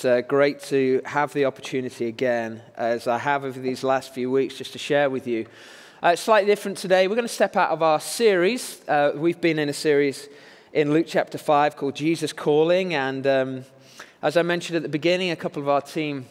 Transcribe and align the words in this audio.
It's 0.00 0.06
uh, 0.06 0.22
great 0.22 0.62
to 0.62 1.02
have 1.04 1.34
the 1.34 1.44
opportunity 1.44 2.06
again, 2.06 2.62
as 2.74 3.06
I 3.06 3.18
have 3.18 3.44
over 3.44 3.60
these 3.60 3.84
last 3.84 4.14
few 4.14 4.30
weeks, 4.30 4.56
just 4.56 4.72
to 4.72 4.78
share 4.78 5.10
with 5.10 5.26
you. 5.26 5.44
Uh, 6.02 6.12
it's 6.14 6.22
slightly 6.22 6.46
different 6.46 6.78
today. 6.78 7.06
We're 7.06 7.16
going 7.16 7.28
to 7.28 7.34
step 7.34 7.54
out 7.54 7.68
of 7.68 7.82
our 7.82 8.00
series. 8.00 8.80
Uh, 8.88 9.12
we've 9.14 9.42
been 9.42 9.58
in 9.58 9.68
a 9.68 9.74
series 9.74 10.30
in 10.72 10.94
Luke 10.94 11.04
chapter 11.06 11.36
5 11.36 11.76
called 11.76 11.96
Jesus 11.96 12.32
Calling. 12.32 12.94
And 12.94 13.26
um, 13.26 13.64
as 14.22 14.38
I 14.38 14.42
mentioned 14.42 14.76
at 14.76 14.82
the 14.82 14.88
beginning, 14.88 15.32
a 15.32 15.36
couple 15.36 15.60
of 15.60 15.68
our 15.68 15.82
team 15.82 16.24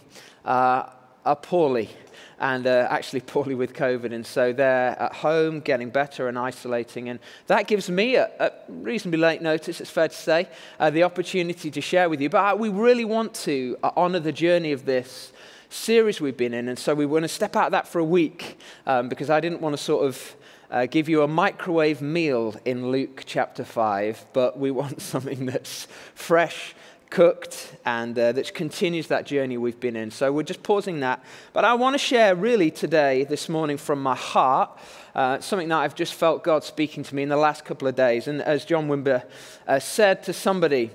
uh, 0.46 0.90
are 1.24 1.36
poorly 1.36 1.92
and 2.40 2.66
uh, 2.66 2.88
actually 2.90 3.20
poorly 3.34 3.56
with 3.56 3.74
COVID. 3.74 4.14
And 4.14 4.26
so 4.26 4.54
they're 4.54 5.00
at 5.00 5.14
home 5.14 5.60
getting 5.60 5.90
better 5.90 6.28
and 6.28 6.38
isolating. 6.38 7.10
And 7.10 7.20
that 7.48 7.68
gives 7.68 7.90
me, 7.90 8.16
a, 8.16 8.30
a 8.40 8.52
reasonably 8.68 9.20
late 9.20 9.42
notice, 9.42 9.82
it's 9.82 9.90
fair 9.90 10.08
to 10.08 10.16
say, 10.16 10.48
uh, 10.80 10.90
the 10.90 11.04
opportunity 11.04 11.70
to 11.72 11.82
share 11.82 12.10
with 12.10 12.22
you. 12.22 12.30
But 12.30 12.60
we 12.60 12.70
really 12.70 13.06
want 13.06 13.34
to 13.36 13.78
uh, 13.84 13.92
honor 13.96 14.20
the 14.20 14.32
journey 14.32 14.72
of 14.72 14.86
this 14.86 15.32
series 15.70 16.20
we've 16.20 16.38
been 16.38 16.54
in. 16.54 16.68
And 16.68 16.80
so 16.80 16.96
we 16.96 17.06
want 17.06 17.24
to 17.24 17.30
step 17.30 17.56
out 17.56 17.68
of 17.68 17.72
that 17.74 17.88
for 17.88 18.00
a 18.00 18.04
week 18.04 18.58
um, 18.88 19.10
because 19.10 19.30
I 19.30 19.40
didn't 19.40 19.62
want 19.62 19.74
to 19.78 19.82
sort 19.82 20.06
of. 20.06 20.36
Uh, 20.72 20.86
give 20.86 21.10
you 21.10 21.24
a 21.24 21.28
microwave 21.28 22.00
meal 22.00 22.56
in 22.64 22.92
Luke 22.92 23.24
chapter 23.26 23.64
5, 23.64 24.28
but 24.34 24.60
we 24.60 24.70
want 24.80 25.02
something 25.02 25.48
that's 25.48 25.88
fresh 26.14 26.76
cooked 27.10 27.76
and 27.86 28.18
uh, 28.18 28.32
that 28.32 28.54
continues 28.54 29.08
that 29.08 29.26
journey 29.26 29.58
we've 29.58 29.80
been 29.80 29.96
in. 29.96 30.12
So 30.12 30.32
we're 30.32 30.44
just 30.44 30.64
pausing 30.64 31.00
that. 31.00 31.24
But 31.54 31.66
I 31.66 31.74
want 31.74 31.94
to 31.96 31.98
share 31.98 32.36
really 32.36 32.72
today, 32.72 33.24
this 33.24 33.50
morning, 33.50 33.78
from 33.78 34.02
my 34.02 34.16
heart, 34.16 34.78
uh, 35.16 35.40
something 35.40 35.70
that 35.70 35.78
I've 35.78 35.96
just 35.96 36.14
felt 36.14 36.44
God 36.44 36.64
speaking 36.64 37.04
to 37.04 37.16
me 37.16 37.24
in 37.24 37.30
the 37.30 37.38
last 37.38 37.66
couple 37.66 37.88
of 37.88 37.96
days. 37.96 38.28
And 38.28 38.42
as 38.42 38.66
John 38.66 38.88
Wimber 38.88 39.24
uh, 39.68 39.80
said 39.80 40.24
to 40.24 40.34
somebody, 40.34 40.92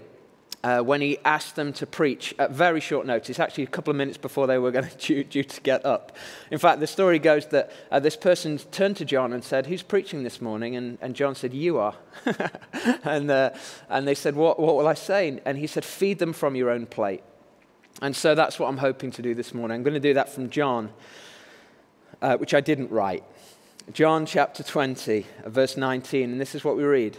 uh, 0.64 0.80
when 0.80 1.02
he 1.02 1.18
asked 1.27 1.56
them 1.56 1.74
to 1.74 1.86
preach 1.86 2.34
at 2.38 2.50
very 2.50 2.80
short 2.80 3.06
notice, 3.06 3.38
actually 3.38 3.64
a 3.64 3.66
couple 3.66 3.91
of 3.91 3.98
minutes 3.98 4.16
before 4.16 4.46
they 4.46 4.56
were 4.56 4.70
going 4.70 4.88
to 4.98 5.23
due, 5.23 5.45
to 5.45 5.60
get 5.60 5.84
up. 5.84 6.16
In 6.50 6.59
fact, 6.59 6.80
the 6.80 6.87
story 6.87 7.18
goes 7.18 7.46
that 7.48 7.70
uh, 7.90 8.01
this 8.01 8.16
person 8.16 8.57
turned 8.57 8.96
to 8.96 9.04
John 9.04 9.35
and 9.35 9.45
said, 9.45 9.66
Who's 9.66 9.82
preaching 9.82 10.23
this 10.23 10.40
morning? 10.40 10.74
And, 10.74 10.96
and 11.02 11.15
John 11.15 11.35
said, 11.35 11.52
You 11.52 11.76
are. 11.76 11.95
and, 13.04 13.30
uh, 13.30 13.51
and 13.90 14.09
they 14.09 14.15
said, 14.15 14.37
what, 14.37 14.59
what 14.59 14.74
will 14.74 14.88
I 14.88 14.95
say? 14.95 15.38
And 15.45 15.59
he 15.59 15.66
said, 15.66 15.85
Feed 15.85 16.18
them 16.18 16.32
from 16.32 16.57
your 16.57 16.70
own 16.70 16.87
plate. 16.87 17.23
And 18.01 18.16
so 18.16 18.35
that's 18.35 18.59
what 18.59 18.68
I'm 18.68 18.79
hoping 18.79 19.10
to 19.12 19.23
do 19.23 19.35
this 19.35 19.52
morning. 19.52 19.74
I'm 19.74 19.82
going 19.82 19.92
to 19.92 20.01
do 20.01 20.15
that 20.15 20.30
from 20.30 20.48
John, 20.48 20.90
uh, 22.23 22.38
which 22.38 22.54
I 22.54 22.62
didn't 22.62 22.90
write. 22.90 23.23
John 23.92 24.24
chapter 24.24 24.62
20, 24.62 25.26
verse 25.45 25.76
19, 25.76 26.30
and 26.32 26.40
this 26.40 26.54
is 26.54 26.65
what 26.65 26.74
we 26.74 26.85
read. 26.85 27.18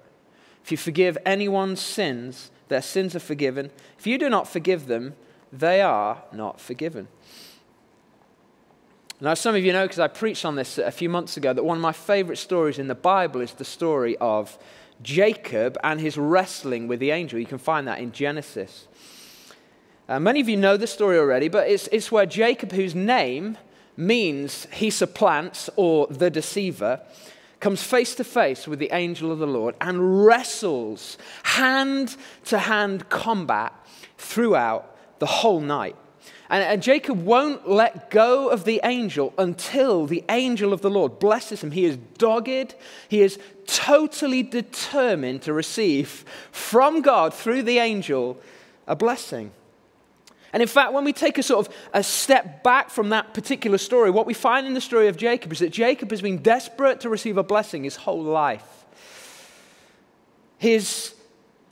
If 0.63 0.71
you 0.71 0.77
forgive 0.77 1.17
anyone's 1.25 1.81
sins, 1.81 2.51
their 2.67 2.81
sins 2.81 3.15
are 3.15 3.19
forgiven. 3.19 3.71
If 3.97 4.07
you 4.07 4.17
do 4.17 4.29
not 4.29 4.47
forgive 4.47 4.87
them, 4.87 5.15
they 5.51 5.81
are 5.81 6.23
not 6.31 6.61
forgiven. 6.61 7.07
Now, 9.19 9.35
some 9.35 9.53
of 9.55 9.63
you 9.63 9.71
know, 9.71 9.83
because 9.83 9.99
I 9.99 10.07
preached 10.07 10.45
on 10.45 10.55
this 10.55 10.79
a 10.79 10.89
few 10.89 11.07
months 11.07 11.37
ago, 11.37 11.53
that 11.53 11.63
one 11.63 11.77
of 11.77 11.81
my 11.81 11.91
favorite 11.91 12.37
stories 12.37 12.79
in 12.79 12.87
the 12.87 12.95
Bible 12.95 13.41
is 13.41 13.53
the 13.53 13.65
story 13.65 14.17
of 14.17 14.57
Jacob 15.03 15.77
and 15.83 16.01
his 16.01 16.17
wrestling 16.17 16.87
with 16.87 16.99
the 16.99 17.11
angel. 17.11 17.39
You 17.39 17.45
can 17.45 17.59
find 17.59 17.87
that 17.87 17.99
in 17.99 18.11
Genesis. 18.11 18.87
Uh, 20.09 20.19
many 20.19 20.41
of 20.41 20.49
you 20.49 20.57
know 20.57 20.75
the 20.75 20.87
story 20.87 21.19
already, 21.19 21.49
but 21.49 21.69
it's, 21.69 21.87
it's 21.87 22.11
where 22.11 22.25
Jacob, 22.25 22.71
whose 22.71 22.95
name 22.95 23.57
means 23.95 24.65
he 24.73 24.89
supplants 24.89 25.69
or 25.75 26.07
the 26.07 26.29
deceiver, 26.29 26.99
comes 27.61 27.81
face 27.81 28.15
to 28.15 28.23
face 28.23 28.67
with 28.67 28.79
the 28.79 28.93
angel 28.93 29.31
of 29.31 29.39
the 29.39 29.47
Lord 29.47 29.75
and 29.79 30.25
wrestles 30.25 31.17
hand 31.43 32.17
to 32.45 32.57
hand 32.57 33.07
combat 33.07 33.73
throughout 34.17 34.97
the 35.19 35.25
whole 35.25 35.61
night. 35.61 35.95
And, 36.49 36.63
and, 36.63 36.83
Jacob 36.83 37.23
won't 37.23 37.69
let 37.69 38.09
go 38.09 38.49
of 38.49 38.65
the 38.65 38.81
angel 38.83 39.33
until 39.37 40.05
the 40.05 40.25
angel 40.27 40.73
of 40.73 40.81
the 40.81 40.89
Lord 40.89 41.17
blesses 41.17 41.63
him. 41.63 41.71
He 41.71 41.85
is 41.85 41.97
dogged, 42.17 42.75
he 43.07 43.21
is 43.21 43.39
totally 43.65 44.43
determined 44.43 45.43
to 45.43 45.53
receive 45.53 46.25
from 46.51 47.01
God 47.01 47.33
through 47.33 47.63
the 47.63 47.77
angel 47.77 48.37
a 48.85 48.97
blessing. 48.97 49.51
And 50.53 50.61
in 50.61 50.67
fact, 50.67 50.93
when 50.93 51.05
we 51.05 51.13
take 51.13 51.37
a 51.37 51.43
sort 51.43 51.67
of 51.67 51.75
a 51.93 52.03
step 52.03 52.63
back 52.63 52.89
from 52.89 53.09
that 53.09 53.33
particular 53.33 53.77
story, 53.77 54.11
what 54.11 54.25
we 54.25 54.33
find 54.33 54.67
in 54.67 54.73
the 54.73 54.81
story 54.81 55.07
of 55.07 55.17
Jacob 55.17 55.51
is 55.51 55.59
that 55.59 55.69
Jacob 55.71 56.11
has 56.11 56.21
been 56.21 56.39
desperate 56.39 56.99
to 57.01 57.09
receive 57.09 57.37
a 57.37 57.43
blessing 57.43 57.83
his 57.83 57.95
whole 57.95 58.21
life. 58.21 58.85
His 60.57 61.15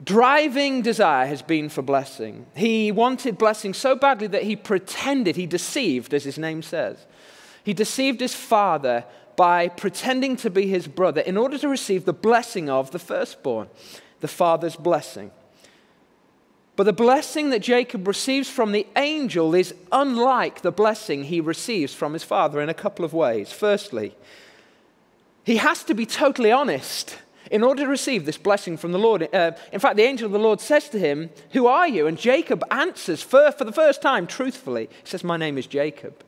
driving 0.03 0.81
desire 0.81 1.27
has 1.27 1.41
been 1.41 1.69
for 1.69 1.81
blessing. 1.81 2.45
He 2.55 2.91
wanted 2.91 3.37
blessing 3.37 3.73
so 3.73 3.95
badly 3.95 4.27
that 4.27 4.43
he 4.43 4.55
pretended, 4.55 5.35
he 5.35 5.45
deceived, 5.45 6.13
as 6.13 6.23
his 6.23 6.37
name 6.37 6.61
says. 6.61 7.05
He 7.63 7.73
deceived 7.73 8.21
his 8.21 8.33
father 8.33 9.03
by 9.35 9.67
pretending 9.67 10.35
to 10.37 10.49
be 10.49 10.67
his 10.67 10.87
brother 10.87 11.21
in 11.21 11.37
order 11.37 11.57
to 11.57 11.67
receive 11.67 12.05
the 12.05 12.13
blessing 12.13 12.69
of 12.69 12.91
the 12.91 12.99
firstborn, 12.99 13.69
the 14.21 14.27
father's 14.27 14.75
blessing. 14.75 15.31
But 16.79 16.85
the 16.85 16.93
blessing 16.93 17.49
that 17.49 17.59
Jacob 17.59 18.07
receives 18.07 18.49
from 18.49 18.71
the 18.71 18.87
angel 18.95 19.53
is 19.53 19.75
unlike 19.91 20.61
the 20.61 20.71
blessing 20.71 21.25
he 21.25 21.41
receives 21.41 21.93
from 21.93 22.13
his 22.13 22.23
father 22.23 22.61
in 22.61 22.69
a 22.69 22.73
couple 22.73 23.03
of 23.03 23.11
ways. 23.13 23.51
Firstly, 23.51 24.15
he 25.43 25.57
has 25.57 25.83
to 25.83 25.93
be 25.93 26.05
totally 26.05 26.53
honest 26.53 27.17
in 27.51 27.63
order 27.63 27.83
to 27.83 27.89
receive 27.89 28.25
this 28.25 28.37
blessing 28.37 28.77
from 28.77 28.93
the 28.93 28.97
Lord. 28.97 29.27
Uh, 29.35 29.51
in 29.73 29.81
fact, 29.81 29.97
the 29.97 30.03
angel 30.03 30.27
of 30.27 30.31
the 30.31 30.39
Lord 30.39 30.61
says 30.61 30.87
to 30.91 30.99
him, 30.99 31.31
Who 31.51 31.67
are 31.67 31.85
you? 31.85 32.07
And 32.07 32.17
Jacob 32.17 32.63
answers 32.71 33.21
for, 33.21 33.51
for 33.51 33.65
the 33.65 33.73
first 33.73 34.01
time 34.01 34.25
truthfully. 34.25 34.87
He 35.03 35.09
says, 35.09 35.21
My 35.21 35.35
name 35.35 35.57
is 35.57 35.67
Jacob. 35.67 36.23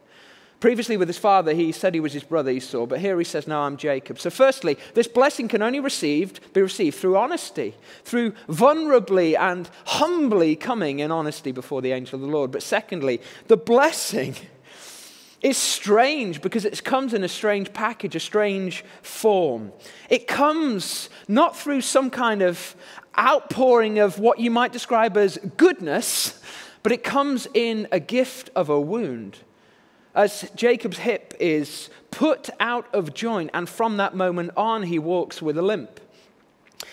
Previously, 0.61 0.95
with 0.95 1.07
his 1.07 1.17
father, 1.17 1.55
he 1.55 1.72
said 1.72 1.95
he 1.95 1.99
was 1.99 2.13
his 2.13 2.23
brother 2.23 2.51
Esau, 2.51 2.85
but 2.85 2.99
here 2.99 3.17
he 3.17 3.23
says, 3.23 3.47
No, 3.47 3.61
I'm 3.61 3.77
Jacob. 3.77 4.19
So, 4.19 4.29
firstly, 4.29 4.77
this 4.94 5.07
blessing 5.07 5.47
can 5.47 5.63
only 5.63 5.79
received, 5.79 6.53
be 6.53 6.61
received 6.61 6.97
through 6.97 7.17
honesty, 7.17 7.73
through 8.03 8.33
vulnerably 8.47 9.35
and 9.35 9.67
humbly 9.85 10.55
coming 10.55 10.99
in 10.99 11.11
honesty 11.11 11.51
before 11.51 11.81
the 11.81 11.94
angel 11.94 12.17
of 12.17 12.22
the 12.22 12.27
Lord. 12.27 12.51
But 12.51 12.61
secondly, 12.61 13.22
the 13.47 13.57
blessing 13.57 14.35
is 15.41 15.57
strange 15.57 16.44
because 16.44 16.63
it 16.63 16.83
comes 16.83 17.16
in 17.16 17.23
a 17.23 17.28
strange 17.28 17.73
package, 17.73 18.16
a 18.16 18.19
strange 18.19 18.85
form. 19.01 19.72
It 20.11 20.28
comes 20.28 21.09
not 21.28 21.57
through 21.57 21.81
some 21.81 22.11
kind 22.11 22.43
of 22.43 22.75
outpouring 23.17 23.97
of 23.97 24.19
what 24.19 24.39
you 24.39 24.51
might 24.51 24.72
describe 24.73 25.17
as 25.17 25.39
goodness, 25.57 26.39
but 26.83 26.91
it 26.91 27.03
comes 27.03 27.47
in 27.55 27.88
a 27.91 27.99
gift 27.99 28.51
of 28.55 28.69
a 28.69 28.79
wound 28.79 29.39
as 30.13 30.49
Jacob's 30.55 30.99
hip 30.99 31.33
is 31.39 31.89
put 32.11 32.49
out 32.59 32.94
of 32.94 33.13
joint, 33.13 33.49
and 33.53 33.67
from 33.67 33.97
that 33.97 34.13
moment 34.16 34.51
on, 34.57 34.83
he 34.83 34.99
walks 34.99 35.41
with 35.41 35.57
a 35.57 35.61
limp. 35.61 35.99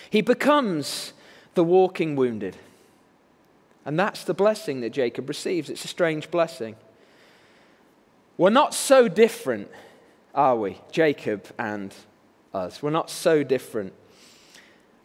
He 0.09 0.21
becomes 0.21 1.13
the 1.55 1.63
walking 1.63 2.15
wounded. 2.15 2.55
And 3.85 3.99
that's 3.99 4.23
the 4.23 4.33
blessing 4.33 4.81
that 4.81 4.91
Jacob 4.91 5.27
receives. 5.27 5.69
It's 5.69 5.83
a 5.83 5.89
strange 5.89 6.31
blessing. 6.31 6.75
We're 8.37 8.49
not 8.49 8.73
so 8.73 9.07
different, 9.07 9.69
are 10.33 10.55
we, 10.55 10.79
Jacob 10.91 11.47
and 11.57 11.93
us? 12.53 12.81
We're 12.81 12.89
not 12.89 13.09
so 13.09 13.43
different. 13.43 13.93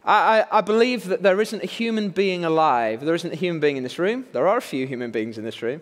I, 0.05 0.45
I, 0.51 0.61
believe 0.61 1.05
that 1.05 1.23
there 1.23 1.41
isn't 1.41 1.63
a 1.63 1.65
human 1.65 2.09
being 2.09 2.45
alive, 2.45 3.03
there 3.03 3.15
isn't 3.15 3.33
a 3.33 3.35
human 3.35 3.59
being 3.59 3.75
in 3.75 3.83
this 3.83 3.97
room. 3.97 4.27
There 4.33 4.47
are 4.47 4.57
a 4.57 4.61
few 4.61 4.85
human 4.85 5.09
beings 5.09 5.39
in 5.39 5.43
this 5.43 5.63
room 5.63 5.81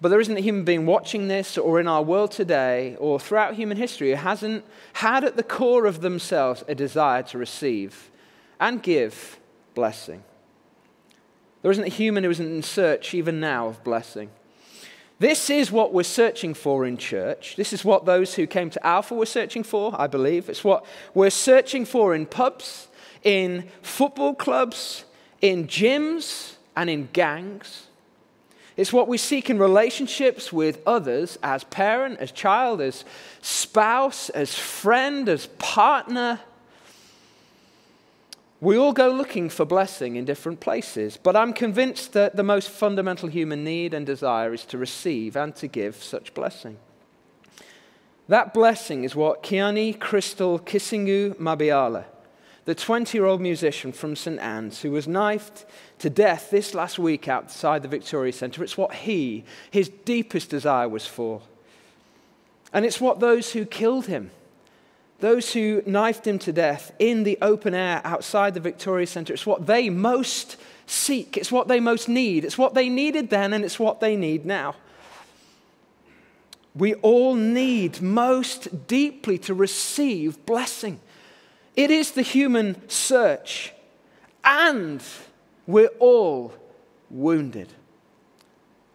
but 0.00 0.08
there 0.08 0.20
isn't 0.20 0.36
a 0.36 0.40
human 0.40 0.64
being 0.64 0.84
watching 0.84 1.28
this 1.28 1.56
or 1.56 1.80
in 1.80 1.88
our 1.88 2.02
world 2.02 2.30
today 2.30 2.96
or 2.98 3.18
throughout 3.18 3.54
human 3.54 3.76
history 3.76 4.10
who 4.10 4.16
hasn't 4.16 4.64
had 4.94 5.24
at 5.24 5.36
the 5.36 5.42
core 5.42 5.86
of 5.86 6.00
themselves 6.02 6.64
a 6.68 6.74
desire 6.74 7.22
to 7.22 7.38
receive 7.38 8.10
and 8.60 8.82
give 8.82 9.38
blessing. 9.74 10.22
There 11.62 11.70
isn't 11.70 11.84
a 11.84 11.88
human 11.88 12.24
who 12.24 12.30
isn't 12.30 12.46
in 12.46 12.62
search 12.62 13.14
even 13.14 13.40
now 13.40 13.68
of 13.68 13.82
blessing. 13.82 14.30
This 15.18 15.48
is 15.48 15.72
what 15.72 15.94
we're 15.94 16.02
searching 16.02 16.52
for 16.52 16.84
in 16.84 16.98
church. 16.98 17.56
This 17.56 17.72
is 17.72 17.84
what 17.84 18.04
those 18.04 18.34
who 18.34 18.46
came 18.46 18.68
to 18.70 18.86
Alpha 18.86 19.14
were 19.14 19.24
searching 19.24 19.62
for, 19.62 19.98
I 19.98 20.06
believe. 20.06 20.50
It's 20.50 20.62
what 20.62 20.84
we're 21.14 21.30
searching 21.30 21.86
for 21.86 22.14
in 22.14 22.26
pubs, 22.26 22.88
in 23.24 23.68
football 23.80 24.34
clubs, 24.34 25.06
in 25.40 25.66
gyms, 25.66 26.56
and 26.76 26.90
in 26.90 27.08
gangs. 27.14 27.86
It's 28.76 28.92
what 28.92 29.08
we 29.08 29.16
seek 29.16 29.48
in 29.48 29.58
relationships 29.58 30.52
with 30.52 30.82
others 30.86 31.38
as 31.42 31.64
parent, 31.64 32.18
as 32.20 32.30
child, 32.30 32.82
as 32.82 33.04
spouse, 33.40 34.28
as 34.30 34.54
friend, 34.54 35.28
as 35.28 35.46
partner. 35.58 36.40
We 38.60 38.76
all 38.76 38.92
go 38.92 39.08
looking 39.08 39.48
for 39.48 39.64
blessing 39.64 40.16
in 40.16 40.26
different 40.26 40.60
places, 40.60 41.16
but 41.16 41.36
I'm 41.36 41.54
convinced 41.54 42.12
that 42.12 42.36
the 42.36 42.42
most 42.42 42.68
fundamental 42.68 43.28
human 43.28 43.64
need 43.64 43.94
and 43.94 44.04
desire 44.04 44.52
is 44.52 44.64
to 44.66 44.78
receive 44.78 45.36
and 45.36 45.54
to 45.56 45.66
give 45.66 45.96
such 45.96 46.34
blessing. 46.34 46.76
That 48.28 48.52
blessing 48.52 49.04
is 49.04 49.14
what 49.14 49.42
Kiani 49.42 49.98
Crystal 49.98 50.58
Kisingu 50.58 51.34
Mabiala, 51.36 52.04
the 52.66 52.74
20 52.74 53.16
year 53.16 53.24
old 53.24 53.40
musician 53.40 53.92
from 53.92 54.14
St. 54.14 54.38
Ann's 54.40 54.82
who 54.82 54.90
was 54.90 55.08
knifed 55.08 55.64
to 56.00 56.10
death 56.10 56.50
this 56.50 56.74
last 56.74 56.98
week 56.98 57.28
outside 57.28 57.82
the 57.82 57.88
Victoria 57.88 58.32
Centre, 58.32 58.62
it's 58.62 58.76
what 58.76 58.92
he, 58.92 59.44
his 59.70 59.88
deepest 59.88 60.50
desire 60.50 60.88
was 60.88 61.06
for. 61.06 61.40
And 62.72 62.84
it's 62.84 63.00
what 63.00 63.20
those 63.20 63.52
who 63.52 63.64
killed 63.64 64.06
him, 64.06 64.32
those 65.20 65.52
who 65.52 65.82
knifed 65.86 66.26
him 66.26 66.38
to 66.40 66.52
death 66.52 66.92
in 66.98 67.22
the 67.22 67.38
open 67.40 67.72
air 67.72 68.02
outside 68.04 68.52
the 68.52 68.60
Victoria 68.60 69.06
Centre, 69.06 69.32
it's 69.32 69.46
what 69.46 69.66
they 69.66 69.88
most 69.88 70.56
seek. 70.86 71.36
It's 71.36 71.52
what 71.52 71.68
they 71.68 71.80
most 71.80 72.08
need. 72.08 72.44
It's 72.44 72.58
what 72.58 72.74
they 72.74 72.88
needed 72.88 73.30
then, 73.30 73.52
and 73.52 73.64
it's 73.64 73.78
what 73.78 74.00
they 74.00 74.16
need 74.16 74.44
now. 74.44 74.74
We 76.74 76.94
all 76.94 77.34
need 77.34 78.02
most 78.02 78.86
deeply 78.86 79.38
to 79.38 79.54
receive 79.54 80.44
blessing. 80.44 81.00
It 81.76 81.90
is 81.90 82.12
the 82.12 82.22
human 82.22 82.88
search, 82.88 83.72
and 84.42 85.02
we're 85.66 85.90
all 85.98 86.54
wounded. 87.10 87.72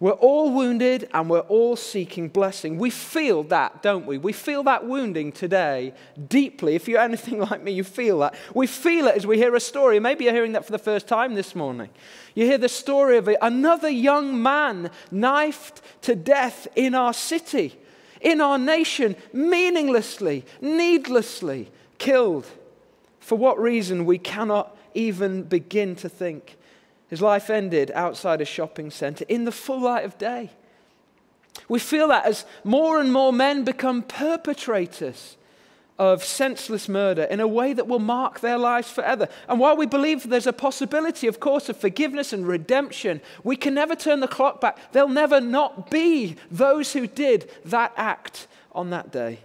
We're 0.01 0.13
all 0.13 0.51
wounded 0.51 1.07
and 1.13 1.29
we're 1.29 1.41
all 1.41 1.75
seeking 1.75 2.27
blessing. 2.27 2.79
We 2.79 2.89
feel 2.89 3.43
that, 3.43 3.83
don't 3.83 4.07
we? 4.07 4.17
We 4.17 4.33
feel 4.33 4.63
that 4.63 4.87
wounding 4.87 5.31
today 5.31 5.93
deeply. 6.27 6.73
If 6.73 6.87
you're 6.87 6.99
anything 6.99 7.37
like 7.51 7.61
me, 7.61 7.71
you 7.71 7.83
feel 7.83 8.17
that. 8.19 8.33
We 8.55 8.65
feel 8.65 9.05
it 9.05 9.15
as 9.15 9.27
we 9.27 9.37
hear 9.37 9.53
a 9.53 9.59
story. 9.59 9.99
Maybe 9.99 10.23
you're 10.23 10.33
hearing 10.33 10.53
that 10.53 10.65
for 10.65 10.71
the 10.71 10.79
first 10.79 11.07
time 11.07 11.35
this 11.35 11.53
morning. 11.53 11.89
You 12.33 12.47
hear 12.47 12.57
the 12.57 12.67
story 12.67 13.17
of 13.17 13.29
another 13.43 13.89
young 13.89 14.41
man 14.41 14.89
knifed 15.11 15.83
to 16.01 16.15
death 16.15 16.67
in 16.75 16.95
our 16.95 17.13
city, 17.13 17.77
in 18.21 18.41
our 18.41 18.57
nation, 18.57 19.15
meaninglessly, 19.33 20.45
needlessly 20.61 21.69
killed. 21.99 22.47
For 23.21 23.37
what 23.37 23.57
reason, 23.59 24.05
we 24.05 24.17
cannot 24.17 24.75
even 24.93 25.43
begin 25.43 25.95
to 25.97 26.09
think. 26.09 26.57
His 27.07 27.21
life 27.21 27.49
ended 27.49 27.91
outside 27.91 28.41
a 28.41 28.45
shopping 28.45 28.91
center 28.91 29.23
in 29.29 29.45
the 29.45 29.51
full 29.51 29.81
light 29.81 30.03
of 30.03 30.17
day. 30.17 30.51
We 31.69 31.79
feel 31.79 32.07
that 32.09 32.25
as 32.25 32.45
more 32.63 32.99
and 32.99 33.13
more 33.13 33.31
men 33.31 33.63
become 33.63 34.01
perpetrators 34.01 35.37
of 35.99 36.23
senseless 36.23 36.89
murder 36.89 37.23
in 37.23 37.39
a 37.39 37.47
way 37.47 37.73
that 37.73 37.87
will 37.87 37.99
mark 37.99 38.39
their 38.39 38.57
lives 38.57 38.89
forever. 38.89 39.27
And 39.47 39.59
while 39.59 39.77
we 39.77 39.85
believe 39.85 40.27
there's 40.27 40.47
a 40.47 40.53
possibility, 40.53 41.27
of 41.27 41.39
course, 41.39 41.69
of 41.69 41.77
forgiveness 41.77 42.33
and 42.33 42.47
redemption, 42.47 43.21
we 43.43 43.55
can 43.55 43.75
never 43.75 43.95
turn 43.95 44.19
the 44.19 44.27
clock 44.27 44.59
back. 44.59 44.79
There'll 44.93 45.09
never 45.09 45.39
not 45.39 45.91
be 45.91 46.37
those 46.49 46.93
who 46.93 47.05
did 47.05 47.51
that 47.65 47.93
act 47.97 48.47
on 48.71 48.89
that 48.89 49.11
day. 49.11 49.41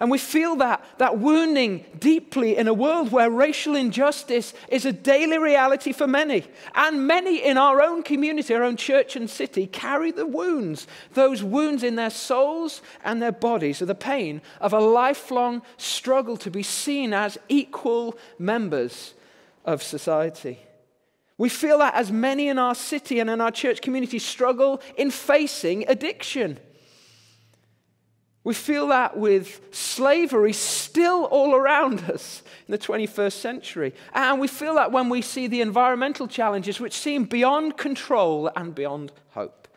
And 0.00 0.10
we 0.10 0.18
feel 0.18 0.54
that, 0.56 0.84
that 0.98 1.18
wounding 1.18 1.84
deeply 1.98 2.56
in 2.56 2.68
a 2.68 2.74
world 2.74 3.10
where 3.10 3.30
racial 3.30 3.74
injustice 3.74 4.54
is 4.68 4.84
a 4.84 4.92
daily 4.92 5.38
reality 5.38 5.92
for 5.92 6.06
many. 6.06 6.44
And 6.74 7.06
many 7.06 7.44
in 7.44 7.58
our 7.58 7.82
own 7.82 8.04
community, 8.04 8.54
our 8.54 8.62
own 8.62 8.76
church 8.76 9.16
and 9.16 9.28
city, 9.28 9.66
carry 9.66 10.12
the 10.12 10.26
wounds, 10.26 10.86
those 11.14 11.42
wounds 11.42 11.82
in 11.82 11.96
their 11.96 12.10
souls 12.10 12.80
and 13.04 13.20
their 13.20 13.32
bodies, 13.32 13.82
of 13.82 13.88
the 13.88 13.94
pain 13.94 14.40
of 14.60 14.72
a 14.72 14.78
lifelong 14.78 15.62
struggle 15.76 16.36
to 16.38 16.50
be 16.50 16.62
seen 16.62 17.12
as 17.12 17.36
equal 17.48 18.16
members 18.38 19.14
of 19.64 19.82
society. 19.82 20.60
We 21.38 21.48
feel 21.48 21.78
that 21.78 21.94
as 21.94 22.10
many 22.12 22.48
in 22.48 22.58
our 22.58 22.74
city 22.74 23.18
and 23.18 23.30
in 23.30 23.40
our 23.40 23.52
church 23.52 23.80
community 23.80 24.18
struggle 24.18 24.80
in 24.96 25.10
facing 25.10 25.88
addiction 25.88 26.58
we 28.44 28.54
feel 28.54 28.88
that 28.88 29.16
with 29.16 29.60
slavery 29.72 30.52
still 30.52 31.24
all 31.24 31.54
around 31.54 32.10
us 32.10 32.42
in 32.66 32.72
the 32.72 32.78
21st 32.78 33.32
century. 33.32 33.94
And 34.14 34.40
we 34.40 34.48
feel 34.48 34.74
that 34.76 34.92
when 34.92 35.08
we 35.08 35.22
see 35.22 35.48
the 35.48 35.60
environmental 35.60 36.28
challenges 36.28 36.80
which 36.80 36.94
seem 36.94 37.24
beyond 37.24 37.76
control 37.76 38.50
and 38.54 38.74
beyond 38.74 39.12
hope. 39.30 39.68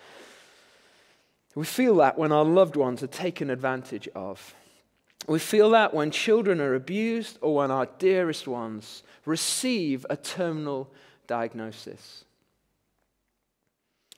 We 1.55 1.65
feel 1.65 1.95
that 1.97 2.17
when 2.17 2.31
our 2.31 2.45
loved 2.45 2.75
ones 2.75 3.03
are 3.03 3.07
taken 3.07 3.49
advantage 3.49 4.07
of. 4.15 4.55
We 5.27 5.39
feel 5.39 5.71
that 5.71 5.93
when 5.93 6.11
children 6.11 6.61
are 6.61 6.73
abused 6.73 7.39
or 7.41 7.55
when 7.55 7.71
our 7.71 7.87
dearest 7.99 8.47
ones 8.47 9.03
receive 9.25 10.05
a 10.09 10.15
terminal 10.15 10.89
diagnosis. 11.27 12.25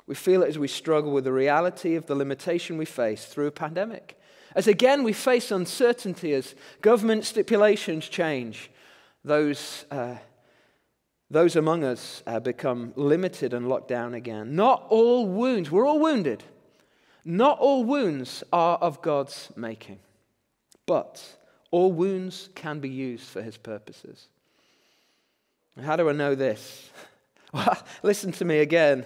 We 0.06 0.16
feel 0.16 0.44
it 0.44 0.50
as 0.50 0.60
we 0.60 0.68
struggle 0.68 1.12
with 1.12 1.24
the 1.24 1.34
reality 1.34 1.96
of 1.96 2.06
the 2.06 2.16
limitation 2.16 2.78
we 2.78 2.86
face 2.86 3.25
through 3.25 3.48
a 3.48 3.51
pandemic 3.51 4.19
as 4.56 4.68
again 4.68 5.04
we 5.04 5.14
face 5.14 5.52
uncertainty 5.52 6.34
as 6.34 6.56
government 6.82 7.26
stipulations 7.26 8.08
change, 8.08 8.70
those, 9.24 9.86
uh, 9.92 10.16
those 11.30 11.56
among 11.56 11.84
us 11.84 12.24
uh, 12.28 12.40
become 12.40 12.94
limited 12.96 13.54
and 13.54 13.68
locked 13.68 13.88
down 13.88 14.14
again. 14.14 14.56
Not 14.56 14.86
all 14.90 15.28
wounds, 15.28 15.72
we're 15.72 15.88
all 15.88 16.00
wounded. 16.00 16.44
Not 17.26 17.60
all 17.60 17.84
wounds 17.84 18.44
are 18.52 18.78
of 18.78 19.02
God's 19.02 19.50
making, 19.56 20.00
but 20.86 21.24
all 21.72 21.92
wounds 21.92 22.50
can 22.54 22.80
be 22.80 22.90
used 22.90 23.24
for 23.24 23.42
his 23.42 23.58
purposes. 23.58 24.28
How 25.82 25.96
do 25.96 26.10
I 26.10 26.14
know 26.14 26.36
this? 26.36 26.90
Well, 27.54 27.78
listen 28.02 28.32
to 28.32 28.46
me 28.46 28.62
again 28.62 29.06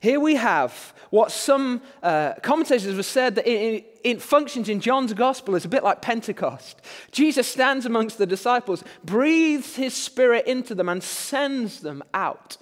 Here 0.00 0.20
we 0.20 0.36
have 0.36 0.94
what 1.10 1.30
some 1.30 1.80
uh, 2.02 2.34
commentators 2.42 2.94
have 2.96 3.04
said 3.04 3.36
that 3.36 3.46
it, 3.46 3.84
it, 4.04 4.22
functions 4.22 4.68
in 4.68 4.80
John's 4.80 5.12
gospel 5.12 5.56
as 5.56 5.64
a 5.64 5.68
bit 5.68 5.84
like 5.84 6.02
Pentecost. 6.02 6.80
Jesus 7.12 7.46
stands 7.46 7.86
amongst 7.86 8.18
the 8.18 8.26
disciples, 8.26 8.84
breathes 9.04 9.76
his 9.76 9.94
spirit 9.94 10.46
into 10.46 10.74
them, 10.74 10.88
and 10.88 11.02
sends 11.02 11.80
them 11.80 12.02
out 12.12 12.56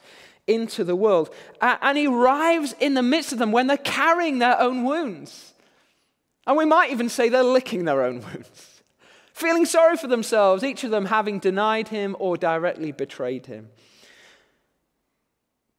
into 0.47 0.85
the 0.85 0.97
world. 0.97 1.35
And 1.61 1.97
he 1.99 2.07
arrives 2.07 2.75
in 2.81 2.95
the 2.95 3.03
midst 3.03 3.33
of 3.33 3.39
them 3.39 3.53
when 3.53 3.67
they're 3.67 3.77
carrying 3.79 4.39
their 4.39 4.61
own 4.61 4.85
wounds. 4.85 5.55
And 6.47 6.57
we 6.57 6.65
might 6.67 6.91
even 6.93 7.09
say 7.09 7.29
they're 7.29 7.43
licking 7.43 7.85
their 7.85 8.03
own 8.03 8.21
wounds, 8.21 8.83
feeling 9.33 9.65
sorry 9.65 9.97
for 9.97 10.07
themselves, 10.07 10.63
each 10.63 10.85
of 10.85 10.91
them 10.91 11.07
having 11.07 11.39
denied 11.39 11.89
him 11.89 12.15
or 12.19 12.37
directly 12.37 12.93
betrayed 12.93 13.47
him. 13.47 13.71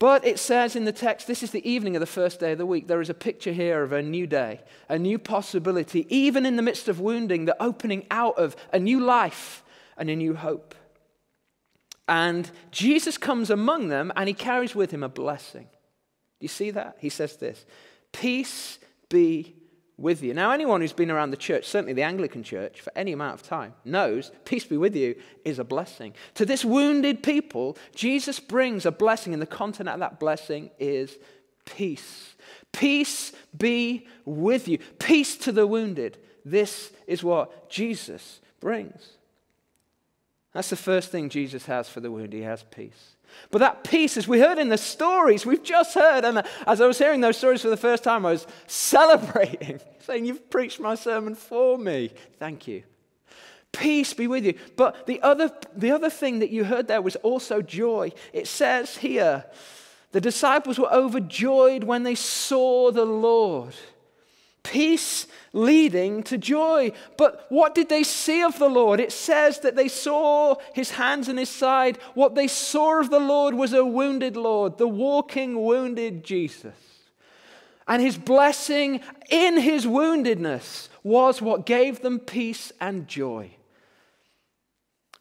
But 0.06 0.24
it 0.24 0.38
says 0.38 0.76
in 0.76 0.86
the 0.86 0.92
text, 0.92 1.26
this 1.26 1.42
is 1.42 1.50
the 1.50 1.68
evening 1.68 1.96
of 1.96 2.00
the 2.00 2.06
first 2.06 2.40
day 2.40 2.52
of 2.52 2.60
the 2.60 2.66
week. 2.68 2.86
There 2.86 3.02
is 3.02 3.10
a 3.10 3.16
picture 3.16 3.52
here 3.52 3.82
of 3.82 3.92
a 3.92 4.04
new 4.04 4.28
day, 4.28 4.62
a 4.88 5.00
new 5.00 5.18
possibility, 5.18 6.06
even 6.16 6.46
in 6.46 6.58
the 6.58 6.62
midst 6.62 6.88
of 6.88 7.00
wounding, 7.00 7.46
the 7.46 7.60
opening 7.60 8.06
out 8.12 8.38
of 8.38 8.56
a 8.72 8.78
new 8.78 9.00
life 9.00 9.64
and 9.98 10.08
a 10.08 10.16
new 10.16 10.36
hope. 10.36 10.76
And 12.08 12.52
Jesus 12.70 13.18
comes 13.18 13.50
among 13.50 13.88
them 13.88 14.14
and 14.16 14.28
he 14.28 14.36
carries 14.36 14.76
with 14.76 14.92
him 14.92 15.02
a 15.02 15.10
blessing. 15.10 15.64
Do 15.64 16.44
you 16.44 16.50
see 16.50 16.70
that? 16.70 16.98
He 17.00 17.10
says 17.10 17.38
this 17.38 17.66
Peace 18.12 18.78
be 19.10 19.56
with 19.98 20.22
you. 20.22 20.34
Now, 20.34 20.52
anyone 20.52 20.82
who's 20.82 20.94
been 20.94 21.12
around 21.12 21.32
the 21.32 21.38
church, 21.38 21.66
certainly 21.66 21.94
the 21.94 22.04
Anglican 22.04 22.44
church, 22.44 22.82
for 22.82 22.92
any 22.96 23.14
amount 23.14 23.36
of 23.36 23.44
time, 23.44 23.74
knows 23.86 24.32
peace 24.44 24.66
be 24.66 24.78
with 24.78 24.96
you 24.96 25.16
is 25.44 25.60
a 25.60 25.64
blessing. 25.64 26.14
To 26.36 26.46
this 26.46 26.66
wounded 26.66 27.24
people, 27.24 27.78
Jesus 27.96 28.40
brings 28.40 28.86
a 28.86 28.92
blessing, 28.92 29.34
and 29.34 29.42
the 29.42 29.48
content 29.48 29.90
of 29.90 30.00
that 30.00 30.20
blessing 30.20 30.70
is 30.80 31.18
peace. 31.66 32.36
Peace 32.72 33.32
be 33.58 34.06
with 34.26 34.68
you. 34.68 34.80
Peace 35.00 35.38
to 35.38 35.52
the 35.52 35.66
wounded. 35.66 36.18
This 36.44 36.92
is 37.08 37.24
what 37.24 37.70
Jesus 37.70 38.42
brings. 38.60 39.14
That's 40.54 40.70
the 40.70 40.76
first 40.76 41.10
thing 41.10 41.30
Jesus 41.30 41.66
has 41.66 41.90
for 41.90 42.02
the 42.02 42.12
wounded. 42.12 42.34
He 42.34 42.42
has 42.42 42.64
peace. 42.64 43.15
But 43.52 43.60
that 43.60 43.84
peace, 43.84 44.18
as 44.18 44.28
we 44.28 44.40
heard 44.40 44.58
in 44.58 44.70
the 44.70 44.78
stories 44.78 45.46
we've 45.46 45.64
just 45.64 45.94
heard, 45.94 46.26
and 46.26 46.44
as 46.68 46.82
I 46.82 46.88
was 46.88 46.98
hearing 46.98 47.22
those 47.22 47.38
stories 47.38 47.62
for 47.62 47.70
the 47.70 47.78
first 47.78 48.04
time, 48.04 48.26
I 48.26 48.32
was 48.32 48.48
celebrating, 48.68 49.80
saying, 50.00 50.26
You've 50.26 50.50
preached 50.50 50.80
my 50.80 50.96
sermon 50.96 51.36
for 51.36 51.78
me. 51.78 52.12
Thank 52.40 52.68
you. 52.68 52.84
Peace 53.72 54.14
be 54.14 54.28
with 54.28 54.46
you. 54.46 54.54
But 54.78 55.06
the 55.06 55.22
other, 55.22 55.52
the 55.76 55.92
other 55.92 56.10
thing 56.10 56.40
that 56.40 56.50
you 56.50 56.64
heard 56.64 56.88
there 56.88 57.02
was 57.02 57.18
also 57.18 57.62
joy. 57.62 58.12
It 58.32 58.48
says 58.48 58.98
here, 58.98 59.46
the 60.12 60.22
disciples 60.22 60.80
were 60.80 60.92
overjoyed 60.94 61.84
when 61.84 62.04
they 62.04 62.16
saw 62.16 62.92
the 62.92 63.06
Lord. 63.06 63.76
Peace 64.66 65.28
leading 65.54 66.24
to 66.24 66.38
joy. 66.38 66.92
But 67.18 67.46
what 67.50 67.76
did 67.76 67.88
they 67.88 68.04
see 68.04 68.42
of 68.42 68.58
the 68.58 68.68
Lord? 68.68 69.00
It 69.00 69.12
says 69.12 69.60
that 69.60 69.76
they 69.76 69.88
saw 69.88 70.56
his 70.74 70.92
hands 70.92 71.30
and 71.30 71.38
his 71.38 71.50
side. 71.50 72.00
What 72.16 72.34
they 72.34 72.48
saw 72.48 73.00
of 73.00 73.12
the 73.12 73.20
Lord 73.20 73.54
was 73.54 73.74
a 73.74 73.86
wounded 73.86 74.36
Lord, 74.36 74.80
the 74.80 74.88
walking, 74.88 75.64
wounded 75.64 76.24
Jesus. 76.24 76.74
And 77.88 78.02
his 78.02 78.18
blessing 78.18 79.02
in 79.30 79.60
his 79.60 79.86
woundedness 79.86 80.90
was 81.04 81.42
what 81.44 81.68
gave 81.68 82.02
them 82.02 82.18
peace 82.18 82.72
and 82.82 83.08
joy. 83.08 83.52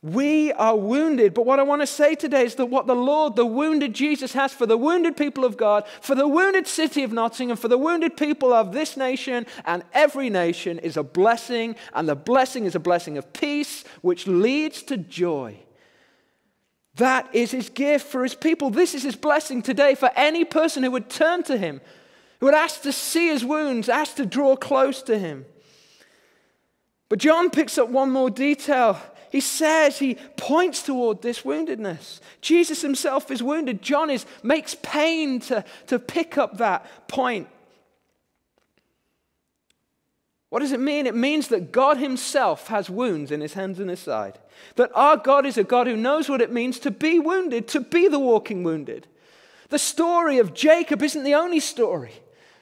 We 0.04 0.52
are 0.52 0.76
wounded. 0.76 1.32
But 1.32 1.46
what 1.46 1.58
I 1.58 1.62
want 1.62 1.80
to 1.80 1.86
say 1.86 2.14
today 2.14 2.44
is 2.44 2.56
that 2.56 2.66
what 2.66 2.86
the 2.86 2.94
Lord, 2.94 3.36
the 3.36 3.46
wounded 3.46 3.94
Jesus, 3.94 4.34
has 4.34 4.52
for 4.52 4.66
the 4.66 4.76
wounded 4.76 5.16
people 5.16 5.46
of 5.46 5.56
God, 5.56 5.86
for 6.02 6.14
the 6.14 6.28
wounded 6.28 6.66
city 6.66 7.04
of 7.04 7.10
Nottingham, 7.10 7.56
for 7.56 7.68
the 7.68 7.78
wounded 7.78 8.14
people 8.14 8.52
of 8.52 8.74
this 8.74 8.98
nation 8.98 9.46
and 9.64 9.82
every 9.94 10.28
nation 10.28 10.78
is 10.78 10.98
a 10.98 11.02
blessing. 11.02 11.74
And 11.94 12.06
the 12.06 12.14
blessing 12.14 12.66
is 12.66 12.74
a 12.74 12.80
blessing 12.80 13.16
of 13.16 13.32
peace, 13.32 13.82
which 14.02 14.26
leads 14.26 14.82
to 14.82 14.98
joy. 14.98 15.56
That 16.96 17.34
is 17.34 17.52
his 17.52 17.70
gift 17.70 18.06
for 18.06 18.24
his 18.24 18.34
people. 18.34 18.68
This 18.68 18.94
is 18.94 19.04
his 19.04 19.16
blessing 19.16 19.62
today 19.62 19.94
for 19.94 20.10
any 20.14 20.44
person 20.44 20.82
who 20.82 20.90
would 20.90 21.08
turn 21.08 21.44
to 21.44 21.56
him, 21.56 21.80
who 22.40 22.46
would 22.46 22.54
ask 22.54 22.82
to 22.82 22.92
see 22.92 23.28
his 23.28 23.42
wounds, 23.42 23.88
ask 23.88 24.16
to 24.16 24.26
draw 24.26 24.54
close 24.54 25.00
to 25.04 25.18
him. 25.18 25.46
But 27.08 27.20
John 27.20 27.48
picks 27.48 27.78
up 27.78 27.88
one 27.88 28.10
more 28.10 28.28
detail 28.28 29.00
he 29.34 29.40
says, 29.40 29.98
he 29.98 30.14
points 30.36 30.80
toward 30.80 31.20
this 31.20 31.42
woundedness. 31.42 32.20
Jesus 32.40 32.82
himself 32.82 33.32
is 33.32 33.42
wounded. 33.42 33.82
John 33.82 34.08
is, 34.08 34.26
makes 34.44 34.76
pain 34.80 35.40
to, 35.40 35.64
to 35.88 35.98
pick 35.98 36.38
up 36.38 36.58
that 36.58 37.08
point. 37.08 37.48
What 40.50 40.60
does 40.60 40.70
it 40.70 40.78
mean? 40.78 41.08
It 41.08 41.16
means 41.16 41.48
that 41.48 41.72
God 41.72 41.96
Himself 41.96 42.68
has 42.68 42.88
wounds 42.88 43.32
in 43.32 43.40
His 43.40 43.54
hands 43.54 43.80
and 43.80 43.90
His 43.90 43.98
side. 43.98 44.38
That 44.76 44.92
our 44.94 45.16
God 45.16 45.46
is 45.46 45.58
a 45.58 45.64
God 45.64 45.88
who 45.88 45.96
knows 45.96 46.28
what 46.28 46.40
it 46.40 46.52
means 46.52 46.78
to 46.78 46.92
be 46.92 47.18
wounded, 47.18 47.66
to 47.66 47.80
be 47.80 48.06
the 48.06 48.20
walking 48.20 48.62
wounded. 48.62 49.08
The 49.70 49.80
story 49.80 50.38
of 50.38 50.54
Jacob 50.54 51.02
isn't 51.02 51.24
the 51.24 51.34
only 51.34 51.58
story. 51.58 52.12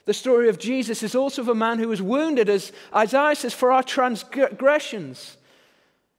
The 0.07 0.14
story 0.14 0.49
of 0.49 0.59
Jesus 0.59 1.02
is 1.02 1.14
also 1.14 1.43
of 1.43 1.49
a 1.49 1.55
man 1.55 1.79
who 1.79 1.88
was 1.88 2.00
wounded, 2.00 2.49
as 2.49 2.73
Isaiah 2.95 3.35
says, 3.35 3.52
for 3.52 3.73
our 3.73 3.83
transgressions 3.83 5.37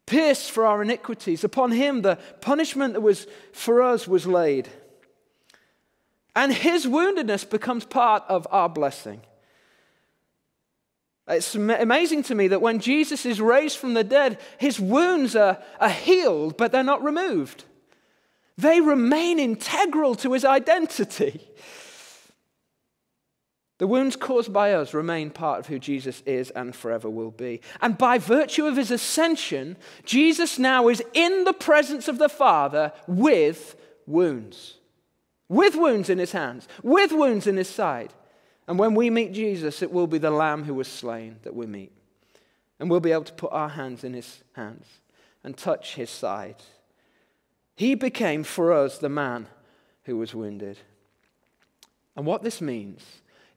pierced 0.05 0.51
for 0.51 0.65
our 0.65 0.81
iniquities. 0.81 1.43
Upon 1.43 1.71
him, 1.71 2.01
the 2.01 2.17
punishment 2.41 2.93
that 2.93 3.01
was 3.01 3.27
for 3.51 3.81
us 3.81 4.07
was 4.07 4.27
laid. 4.27 4.69
And 6.35 6.51
his 6.51 6.85
woundedness 6.85 7.49
becomes 7.49 7.85
part 7.85 8.23
of 8.27 8.47
our 8.51 8.69
blessing. 8.69 9.21
It's 11.27 11.55
amazing 11.55 12.23
to 12.23 12.35
me 12.35 12.49
that 12.49 12.61
when 12.61 12.79
Jesus 12.79 13.25
is 13.25 13.39
raised 13.39 13.77
from 13.77 13.93
the 13.93 14.03
dead, 14.03 14.39
his 14.57 14.79
wounds 14.79 15.35
are, 15.35 15.61
are 15.79 15.89
healed, 15.89 16.57
but 16.57 16.71
they're 16.71 16.83
not 16.83 17.03
removed. 17.03 17.63
They 18.57 18.81
remain 18.81 19.39
integral 19.39 20.15
to 20.15 20.33
his 20.33 20.43
identity. 20.43 21.47
The 23.83 23.87
wounds 23.87 24.15
caused 24.15 24.53
by 24.53 24.71
us 24.71 24.93
remain 24.93 25.29
part 25.29 25.59
of 25.59 25.67
who 25.67 25.77
Jesus 25.77 26.23
is 26.25 26.51
and 26.51 26.73
forever 26.73 27.09
will 27.09 27.31
be. 27.31 27.59
And 27.81 27.97
by 27.97 28.17
virtue 28.17 28.65
of 28.65 28.77
his 28.77 28.91
ascension, 28.91 29.75
Jesus 30.05 30.57
now 30.57 30.87
is 30.87 31.03
in 31.13 31.43
the 31.43 31.51
presence 31.51 32.07
of 32.07 32.17
the 32.17 32.29
Father 32.29 32.93
with 33.07 33.75
wounds. 34.07 34.75
With 35.49 35.75
wounds 35.75 36.09
in 36.09 36.17
his 36.17 36.31
hands, 36.31 36.65
with 36.81 37.11
wounds 37.11 37.45
in 37.45 37.57
his 37.57 37.67
side. 37.67 38.13
And 38.69 38.79
when 38.79 38.95
we 38.95 39.09
meet 39.09 39.33
Jesus, 39.33 39.81
it 39.81 39.91
will 39.91 40.07
be 40.07 40.17
the 40.17 40.31
Lamb 40.31 40.63
who 40.63 40.75
was 40.75 40.87
slain 40.87 41.39
that 41.43 41.53
we 41.53 41.65
meet. 41.65 41.91
And 42.79 42.89
we'll 42.89 43.01
be 43.01 43.11
able 43.11 43.25
to 43.25 43.33
put 43.33 43.51
our 43.51 43.67
hands 43.67 44.05
in 44.05 44.13
his 44.13 44.45
hands 44.53 44.87
and 45.43 45.57
touch 45.57 45.95
his 45.95 46.09
side. 46.09 46.63
He 47.75 47.95
became 47.95 48.45
for 48.45 48.71
us 48.71 48.97
the 48.97 49.09
man 49.09 49.47
who 50.05 50.15
was 50.15 50.33
wounded. 50.33 50.77
And 52.15 52.25
what 52.25 52.43
this 52.43 52.61
means 52.61 53.03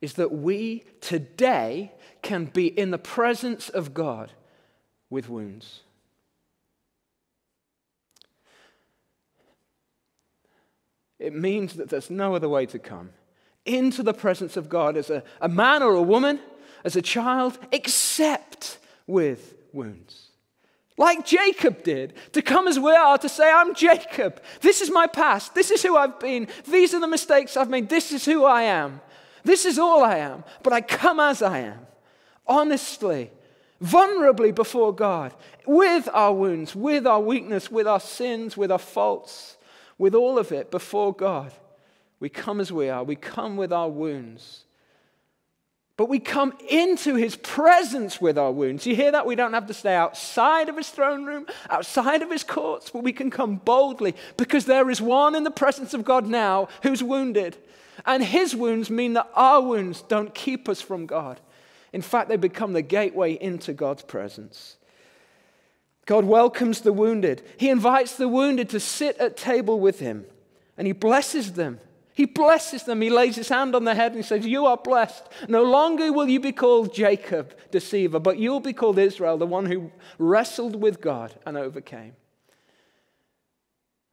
is 0.06 0.12
that 0.12 0.30
we 0.30 0.84
today 1.00 1.90
can 2.22 2.44
be 2.44 2.68
in 2.68 2.92
the 2.92 2.98
presence 2.98 3.68
of 3.68 3.92
God 3.92 4.30
with 5.10 5.28
wounds. 5.28 5.80
It 11.18 11.34
means 11.34 11.75
that 11.75 11.88
there's 11.88 12.08
no 12.08 12.36
other 12.36 12.48
way 12.48 12.66
to 12.66 12.78
come 12.78 13.10
into 13.64 14.04
the 14.04 14.14
presence 14.14 14.56
of 14.56 14.68
God 14.68 14.96
as 14.96 15.10
a, 15.10 15.25
a 15.40 15.48
man 15.48 15.82
or 15.82 15.94
a 15.94 16.02
woman, 16.02 16.38
as 16.84 16.94
a 16.94 17.02
child, 17.02 17.58
except 17.72 18.78
with 19.08 19.56
wounds. 19.72 20.28
Like 20.96 21.26
Jacob 21.26 21.82
did, 21.82 22.14
to 22.30 22.42
come 22.42 22.68
as 22.68 22.78
we 22.78 22.92
are, 22.92 23.18
to 23.18 23.28
say, 23.28 23.50
I'm 23.50 23.75
Jacob. 23.75 24.40
This 24.60 24.80
is 24.80 24.90
my 24.90 25.08
past. 25.08 25.56
This 25.56 25.72
is 25.72 25.82
who 25.82 25.96
I've 25.96 26.20
been. 26.20 26.46
These 26.70 26.94
are 26.94 27.00
the 27.00 27.08
mistakes 27.08 27.56
I've 27.56 27.68
made. 27.68 27.88
This 27.88 28.12
is 28.12 28.25
who 28.25 28.44
I 28.44 28.62
am. 28.62 29.00
This 29.47 29.65
is 29.65 29.79
all 29.79 30.03
I 30.03 30.17
am, 30.17 30.43
but 30.65 30.73
I 30.73 30.81
come 30.81 31.21
as 31.21 31.41
I 31.41 31.61
am, 31.61 31.87
honestly, 32.49 33.31
vulnerably 33.81 34.53
before 34.53 34.93
God, 34.93 35.33
with 35.65 36.09
our 36.12 36.35
wounds, 36.35 36.75
with 36.75 37.07
our 37.07 37.21
weakness, 37.21 37.71
with 37.71 37.87
our 37.87 38.00
sins, 38.00 38.57
with 38.57 38.73
our 38.73 38.79
faults, 38.79 39.57
with 39.99 40.17
all 40.17 40.37
of 40.37 40.50
it 40.50 40.73
before 40.73 41.15
God. 41.15 41.53
We 42.19 42.29
come 42.29 42.61
as 42.61 42.73
we 42.73 42.88
are, 42.88 43.05
we 43.05 43.15
come 43.15 43.57
with 43.57 43.73
our 43.73 43.88
wounds. 43.88 44.65
But 45.97 46.09
we 46.09 46.19
come 46.19 46.53
into 46.69 47.15
his 47.15 47.37
presence 47.37 48.21
with 48.21 48.37
our 48.37 48.50
wounds. 48.50 48.85
You 48.85 48.97
hear 48.97 49.12
that? 49.12 49.26
We 49.26 49.37
don't 49.37 49.55
have 49.55 49.69
to 49.69 49.75
stay 49.75 49.95
outside 49.95 50.69
of 50.69 50.76
his 50.76 50.91
throne 50.91 51.25
room, 51.25 51.47
outside 51.71 52.21
of 52.21 52.33
his 52.33 52.43
courts, 52.43 52.91
but 52.91 53.05
we 53.05 53.12
can 53.12 53.31
come 53.31 53.57
boldly 53.57 54.17
because 54.37 54.67
there 54.67 54.91
is 54.91 55.00
one 55.00 55.37
in 55.37 55.45
the 55.45 55.53
presence 55.53 55.95
of 55.95 56.05
God 56.05 56.26
now 56.26 56.69
who's 56.83 57.03
wounded. 57.03 57.57
And 58.05 58.23
his 58.23 58.55
wounds 58.55 58.91
mean 58.91 59.15
that 59.15 59.31
our 59.35 59.61
wounds 59.61 60.03
don't 60.03 60.35
keep 60.35 60.69
us 60.69 60.81
from 60.81 61.07
God. 61.07 61.41
In 61.93 62.03
fact, 62.03 62.29
they 62.29 62.37
become 62.37 62.73
the 62.73 62.83
gateway 62.83 63.35
into 63.35 63.73
God's 63.73 64.03
presence. 64.03 64.76
God 66.05 66.25
welcomes 66.25 66.83
the 66.83 66.93
wounded. 66.93 67.43
He 67.57 67.69
invites 67.69 68.17
the 68.17 68.29
wounded 68.29 68.69
to 68.71 68.81
sit 68.81 69.17
at 69.19 69.37
table 69.37 69.81
with 69.81 69.99
him, 69.99 70.25
and 70.76 70.87
he 70.87 70.93
blesses 70.93 71.55
them. 71.55 71.81
He 72.17 72.25
blesses 72.25 72.85
them. 72.85 73.03
He 73.03 73.11
lays 73.11 73.37
his 73.37 73.50
hand 73.50 73.75
on 73.75 73.85
their 73.85 73.95
head 73.95 74.12
and 74.12 74.17
he 74.17 74.26
says, 74.26 74.47
You 74.47 74.65
are 74.65 74.79
blessed. 74.79 75.23
No 75.49 75.65
longer 75.65 76.11
will 76.11 76.29
you 76.29 76.41
be 76.41 76.50
called 76.50 76.95
Jacob, 76.95 77.55
deceiver, 77.71 78.19
but 78.19 78.38
you'll 78.38 78.61
be 78.61 78.73
called 78.73 78.99
Israel, 78.99 79.37
the 79.37 79.47
one 79.47 79.67
who 79.67 79.93
wrestled 80.19 80.81
with 80.81 81.03
God 81.03 81.35
and 81.45 81.59
overcame. 81.59 82.15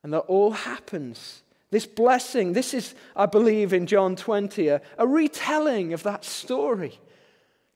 And 0.04 0.12
that 0.12 0.20
all 0.20 0.52
happens 0.52 1.44
this 1.74 1.88
blessing, 1.88 2.54
this 2.54 2.72
is, 2.72 2.94
I 3.16 3.26
believe, 3.26 3.74
in 3.74 3.88
John 3.88 4.16
20, 4.16 4.68
a, 4.68 4.82
a 5.00 5.08
retelling 5.08 5.92
of 5.92 6.04
that 6.04 6.24
story. 6.24 7.00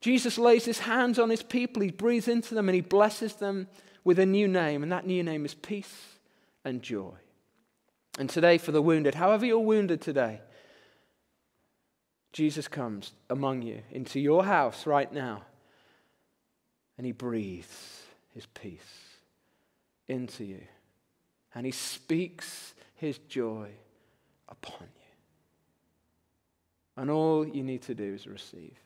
Jesus 0.01 0.37
lays 0.37 0.65
his 0.65 0.77
hands 0.77 1.17
on 1.17 1.31
his 1.31 1.41
people, 1.41 1.81
he 1.81 1.89
breathes 1.89 2.27
into 2.27 2.53
them, 2.53 2.69
and 2.69 2.75
he 2.75 2.81
blesses 2.81 3.33
them 3.33 3.67
with 4.03 4.19
a 4.19 4.25
new 4.25 4.47
name, 4.47 4.83
and 4.83 4.91
that 4.91 5.07
new 5.07 5.23
name 5.23 5.45
is 5.45 5.55
peace 5.55 6.19
and 6.63 6.83
joy. 6.83 7.15
And 8.19 8.29
today, 8.29 8.59
for 8.59 8.71
the 8.71 8.83
wounded, 8.83 9.15
however 9.15 9.47
you're 9.47 9.57
wounded 9.57 9.99
today, 9.99 10.41
Jesus 12.33 12.67
comes 12.67 13.13
among 13.31 13.63
you 13.63 13.81
into 13.89 14.19
your 14.19 14.45
house 14.45 14.85
right 14.85 15.11
now, 15.11 15.41
and 16.99 17.05
he 17.07 17.13
breathes 17.13 18.03
his 18.35 18.45
peace 18.45 19.15
into 20.07 20.43
you, 20.43 20.61
and 21.55 21.65
he 21.65 21.71
speaks 21.71 22.75
his 22.93 23.17
joy 23.17 23.71
upon 24.49 24.81
you. 24.81 25.07
And 26.95 27.11
all 27.11 27.47
you 27.47 27.63
need 27.63 27.83
to 27.83 27.95
do 27.95 28.13
is 28.13 28.25
receive. 28.25 28.77